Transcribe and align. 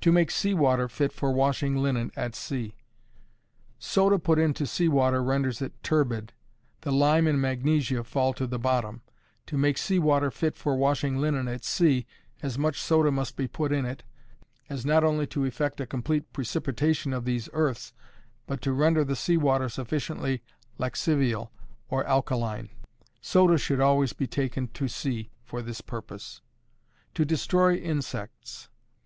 To 0.00 0.10
make 0.12 0.30
Sea 0.30 0.54
water 0.54 0.88
fit 0.88 1.12
for 1.12 1.30
Washing 1.30 1.76
Linen 1.76 2.10
at 2.16 2.34
Sea. 2.34 2.74
Soda 3.78 4.18
put 4.18 4.38
into 4.38 4.64
sea 4.66 4.88
water 4.88 5.22
renders 5.22 5.60
it 5.60 5.74
turbid; 5.82 6.32
the 6.80 6.90
lime 6.90 7.26
and 7.26 7.38
magnesia 7.38 8.02
fall 8.02 8.32
to 8.32 8.46
the 8.46 8.58
bottom. 8.58 9.02
To 9.48 9.58
make 9.58 9.76
sea 9.76 9.98
water 9.98 10.30
fit 10.30 10.56
for 10.56 10.74
washing 10.76 11.18
linen 11.18 11.48
at 11.48 11.66
sea, 11.66 12.06
as 12.40 12.56
much 12.56 12.80
soda 12.80 13.10
must 13.12 13.36
be 13.36 13.46
put 13.46 13.72
in 13.72 13.84
it, 13.84 14.04
as 14.70 14.86
not 14.86 15.04
only 15.04 15.26
to 15.26 15.44
effect 15.44 15.82
a 15.82 15.86
complete 15.86 16.32
precipitation 16.32 17.12
of 17.12 17.26
these 17.26 17.50
earths, 17.52 17.92
but 18.46 18.62
to 18.62 18.72
render 18.72 19.04
the 19.04 19.14
sea 19.16 19.36
water 19.36 19.68
sufficiently 19.68 20.42
laxivial 20.78 21.50
or 21.90 22.06
alkaline. 22.06 22.70
Soda 23.20 23.58
should 23.58 23.80
always 23.80 24.14
be 24.14 24.26
taken 24.26 24.68
to 24.68 24.88
sea 24.88 25.30
for 25.44 25.60
this 25.60 25.82
purpose. 25.82 26.40
_To 27.14 27.26
Destroy 27.26 27.74
Insects. 27.74 28.70